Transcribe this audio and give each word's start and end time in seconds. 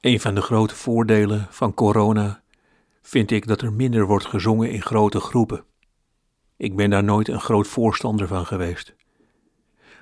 Een 0.00 0.20
van 0.20 0.34
de 0.34 0.40
grote 0.40 0.74
voordelen 0.74 1.46
van 1.50 1.74
corona 1.74 2.42
vind 3.02 3.30
ik 3.30 3.46
dat 3.46 3.62
er 3.62 3.72
minder 3.72 4.06
wordt 4.06 4.26
gezongen 4.26 4.70
in 4.70 4.82
grote 4.82 5.20
groepen. 5.20 5.64
Ik 6.56 6.76
ben 6.76 6.90
daar 6.90 7.04
nooit 7.04 7.28
een 7.28 7.40
groot 7.40 7.66
voorstander 7.66 8.26
van 8.26 8.46
geweest. 8.46 8.94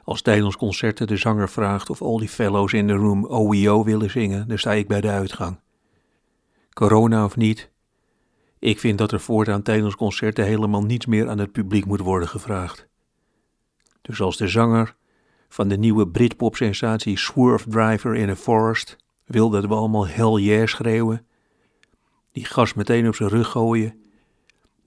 Als 0.04 0.22
tijdens 0.22 0.56
concerten 0.56 1.06
de 1.06 1.16
zanger 1.16 1.48
vraagt 1.48 1.90
of 1.90 2.02
al 2.02 2.18
die 2.18 2.28
fellows 2.28 2.72
in 2.72 2.86
de 2.86 2.92
room 2.92 3.24
OEO 3.24 3.84
willen 3.84 4.10
zingen, 4.10 4.48
dan 4.48 4.58
sta 4.58 4.72
ik 4.72 4.88
bij 4.88 5.00
de 5.00 5.08
uitgang. 5.08 5.60
Corona 6.72 7.24
of 7.24 7.36
niet, 7.36 7.70
ik 8.58 8.78
vind 8.78 8.98
dat 8.98 9.12
er 9.12 9.20
voortaan 9.20 9.62
tijdens 9.62 9.96
concerten 9.96 10.44
helemaal 10.44 10.82
niets 10.82 11.06
meer 11.06 11.28
aan 11.28 11.38
het 11.38 11.52
publiek 11.52 11.84
moet 11.84 12.00
worden 12.00 12.28
gevraagd. 12.28 12.88
Dus 14.02 14.20
als 14.20 14.36
de 14.36 14.48
zanger 14.48 14.96
van 15.48 15.68
de 15.68 15.76
nieuwe 15.76 16.08
Britpop-sensatie 16.08 17.18
Swerve 17.18 17.68
Driver 17.68 18.14
in 18.14 18.28
a 18.28 18.36
Forest 18.36 18.96
wil 19.26 19.50
dat 19.50 19.66
we 19.66 19.74
allemaal 19.74 20.06
hell 20.06 20.42
yeah 20.42 20.66
schreeuwen, 20.66 21.26
die 22.32 22.44
gas 22.44 22.74
meteen 22.74 23.08
op 23.08 23.14
zijn 23.14 23.28
rug 23.28 23.48
gooien, 23.48 24.02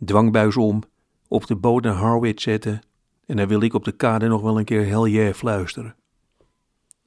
dwangbuis 0.05 0.57
om, 0.57 0.83
op 1.27 1.47
de 1.47 1.55
boot 1.55 1.83
naar 1.83 1.93
Harwich 1.93 2.41
zetten 2.41 2.81
en 3.25 3.35
dan 3.35 3.47
wil 3.47 3.61
ik 3.61 3.73
op 3.73 3.83
de 3.83 3.91
kade 3.91 4.27
nog 4.27 4.41
wel 4.41 4.57
een 4.57 4.65
keer 4.65 5.07
yeah 5.09 5.33
fluisteren. 5.33 5.95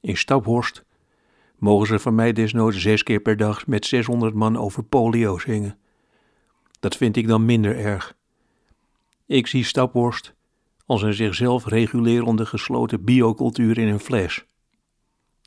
In 0.01 0.17
Staphorst 0.17 0.83
mogen 1.57 1.87
ze 1.87 1.99
van 1.99 2.15
mij 2.15 2.33
desnoods 2.33 2.77
zes 2.77 3.03
keer 3.03 3.19
per 3.19 3.37
dag 3.37 3.67
met 3.67 3.85
600 3.85 4.33
man 4.33 4.57
over 4.57 4.83
polio 4.83 5.37
zingen. 5.37 5.77
Dat 6.79 6.95
vind 6.95 7.17
ik 7.17 7.27
dan 7.27 7.45
minder 7.45 7.77
erg. 7.77 8.15
Ik 9.25 9.47
zie 9.47 9.63
Staphorst 9.63 10.33
als 10.85 11.01
een 11.01 11.13
zichzelf 11.13 11.65
regulerende 11.65 12.45
gesloten 12.45 13.03
biocultuur 13.03 13.77
in 13.77 13.87
een 13.87 13.99
fles. 13.99 14.45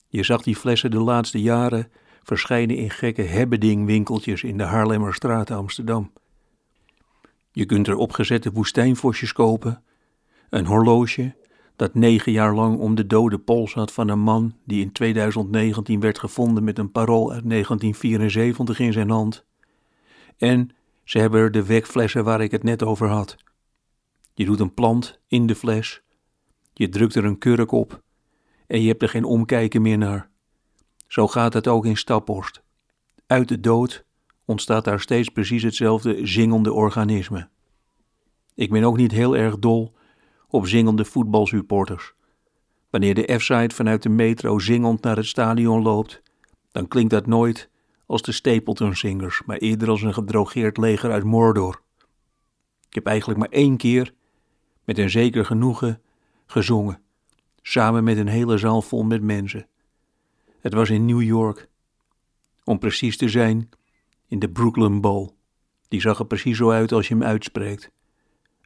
Je 0.08 0.22
zag 0.22 0.42
die 0.42 0.56
flessen 0.56 0.90
de 0.90 1.00
laatste 1.00 1.40
jaren 1.40 1.90
verschijnen 2.22 2.76
in 2.76 2.90
gekke 2.90 3.22
hebbeding-winkeltjes 3.22 4.42
in 4.42 4.56
de 4.56 4.64
Haarlemmerstraat 4.64 5.50
Amsterdam. 5.50 6.12
Je 7.52 7.66
kunt 7.66 7.86
er 7.86 7.96
opgezette 7.96 8.52
woestijnvosjes 8.52 9.32
kopen, 9.32 9.82
een 10.50 10.66
horloge 10.66 11.34
dat 11.76 11.94
negen 11.94 12.32
jaar 12.32 12.54
lang 12.54 12.78
om 12.78 12.94
de 12.94 13.06
dode 13.06 13.38
pols 13.38 13.74
had 13.74 13.92
van 13.92 14.08
een 14.08 14.20
man 14.20 14.56
die 14.64 14.82
in 14.82 14.92
2019 14.92 16.00
werd 16.00 16.18
gevonden 16.18 16.64
met 16.64 16.78
een 16.78 16.92
parool 16.92 17.32
uit 17.32 17.50
1974 17.50 18.78
in 18.78 18.92
zijn 18.92 19.10
hand. 19.10 19.44
En 20.36 20.70
ze 21.04 21.18
hebben 21.18 21.40
er 21.40 21.50
de 21.50 21.64
wekflessen 21.64 22.24
waar 22.24 22.40
ik 22.40 22.50
het 22.50 22.62
net 22.62 22.82
over 22.82 23.08
had. 23.08 23.36
Je 24.34 24.44
doet 24.44 24.60
een 24.60 24.74
plant 24.74 25.20
in 25.28 25.46
de 25.46 25.54
fles, 25.54 26.02
je 26.72 26.88
drukt 26.88 27.14
er 27.14 27.24
een 27.24 27.38
kurk 27.38 27.72
op 27.72 28.04
en 28.66 28.80
je 28.80 28.88
hebt 28.88 29.02
er 29.02 29.08
geen 29.08 29.24
omkijken 29.24 29.82
meer 29.82 29.98
naar. 29.98 30.30
Zo 31.06 31.28
gaat 31.28 31.52
het 31.52 31.68
ook 31.68 31.86
in 31.86 31.96
Staphorst. 31.96 32.62
Uit 33.26 33.48
de 33.48 33.60
dood 33.60 34.04
ontstaat 34.44 34.84
daar 34.84 35.00
steeds 35.00 35.28
precies 35.28 35.62
hetzelfde 35.62 36.26
zingende 36.26 36.72
organisme. 36.72 37.48
Ik 38.54 38.70
ben 38.70 38.84
ook 38.84 38.96
niet 38.96 39.12
heel 39.12 39.36
erg 39.36 39.58
dol 39.58 39.94
op 40.48 40.66
zingende 40.66 41.04
voetbalsupporters. 41.04 42.14
Wanneer 42.90 43.14
de 43.14 43.38
F-side 43.38 43.74
vanuit 43.74 44.02
de 44.02 44.08
metro 44.08 44.58
zingend 44.58 45.02
naar 45.02 45.16
het 45.16 45.26
stadion 45.26 45.82
loopt, 45.82 46.22
dan 46.70 46.88
klinkt 46.88 47.10
dat 47.10 47.26
nooit 47.26 47.70
als 48.06 48.22
de 48.22 48.32
Stapleton-zingers, 48.32 49.42
maar 49.46 49.56
eerder 49.56 49.88
als 49.88 50.02
een 50.02 50.14
gedrogeerd 50.14 50.76
leger 50.76 51.12
uit 51.12 51.24
Mordor. 51.24 51.82
Ik 52.88 52.94
heb 52.94 53.06
eigenlijk 53.06 53.38
maar 53.38 53.48
één 53.48 53.76
keer, 53.76 54.14
met 54.84 54.98
een 54.98 55.10
zeker 55.10 55.44
genoegen, 55.44 56.00
gezongen, 56.46 57.00
samen 57.68 58.04
met 58.04 58.16
een 58.16 58.28
hele 58.28 58.58
zaal 58.58 58.82
vol 58.82 59.02
met 59.02 59.22
mensen. 59.22 59.66
Het 60.60 60.74
was 60.74 60.90
in 60.90 61.04
New 61.04 61.22
York. 61.22 61.68
Om 62.64 62.78
precies 62.78 63.16
te 63.16 63.28
zijn, 63.28 63.68
in 64.28 64.38
de 64.38 64.50
Brooklyn 64.50 65.00
Bowl. 65.00 65.30
Die 65.88 66.00
zag 66.00 66.18
er 66.18 66.26
precies 66.26 66.56
zo 66.56 66.70
uit 66.70 66.92
als 66.92 67.08
je 67.08 67.14
hem 67.14 67.22
uitspreekt. 67.22 67.90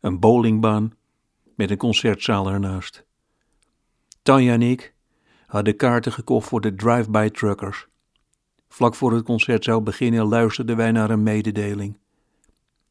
Een 0.00 0.18
bowlingbaan 0.18 0.92
met 1.54 1.70
een 1.70 1.76
concertzaal 1.76 2.50
ernaast. 2.50 3.04
Tanja 4.22 4.52
en 4.52 4.62
ik 4.62 4.94
hadden 5.46 5.76
kaarten 5.76 6.12
gekocht 6.12 6.48
voor 6.48 6.60
de 6.60 6.74
drive-by 6.74 7.28
truckers. 7.28 7.86
Vlak 8.68 8.94
voor 8.94 9.12
het 9.12 9.24
concert 9.24 9.64
zou 9.64 9.82
beginnen 9.82 10.24
luisterden 10.24 10.76
wij 10.76 10.92
naar 10.92 11.10
een 11.10 11.22
mededeling. 11.22 11.98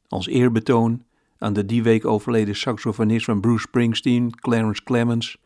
Als 0.08 0.28
eerbetoon 0.28 1.06
aan 1.38 1.54
de 1.54 1.66
die 1.66 1.84
week 1.84 2.06
overleden 2.06 2.56
saxofonist 2.56 3.26
van 3.26 3.42
Bruce 3.42 3.62
Springsteen, 3.68 4.36
Clarence 4.36 4.84
Clemens, 4.84 5.38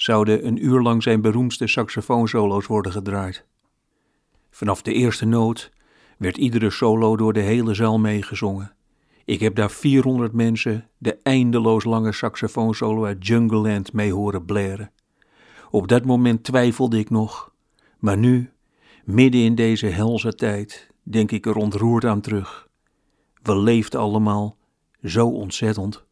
zouden 0.00 0.46
een 0.46 0.64
uur 0.64 0.80
lang 0.80 1.02
zijn 1.02 1.20
beroemdste 1.20 1.66
saxofoonsolo's 1.66 2.66
worden 2.66 2.92
gedraaid. 2.92 3.44
Vanaf 4.50 4.82
de 4.82 4.92
eerste 4.92 5.24
noot 5.24 5.70
werd 6.18 6.36
iedere 6.36 6.70
solo 6.70 7.16
door 7.16 7.32
de 7.32 7.40
hele 7.40 7.74
zaal 7.74 7.98
meegezongen. 7.98 8.74
Ik 9.24 9.40
heb 9.40 9.54
daar 9.54 9.70
400 9.70 10.32
mensen 10.32 10.88
de 10.98 11.18
eindeloos 11.22 11.84
lange 11.84 12.12
saxofoonsolo 12.12 13.04
uit 13.04 13.26
Jungle 13.26 13.58
Land 13.58 13.92
mee 13.92 14.12
horen 14.12 14.44
blaren. 14.44 14.90
Op 15.70 15.88
dat 15.88 16.04
moment 16.04 16.44
twijfelde 16.44 16.98
ik 16.98 17.10
nog, 17.10 17.52
maar 17.98 18.18
nu, 18.18 18.50
midden 19.04 19.40
in 19.40 19.54
deze 19.54 19.86
helse 19.86 20.34
tijd, 20.34 20.90
denk 21.02 21.30
ik 21.30 21.46
er 21.46 21.56
ontroerd 21.56 22.04
aan 22.04 22.20
terug. 22.20 22.68
We 23.42 23.56
leefden 23.56 24.00
allemaal 24.00 24.56
zo 25.02 25.28
ontzettend. 25.28 26.06